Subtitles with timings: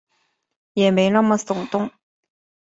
[0.73, 1.91] 也没那么耸动